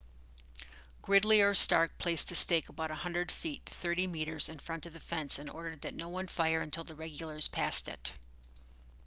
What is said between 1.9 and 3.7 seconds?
placed a stake about 100 feet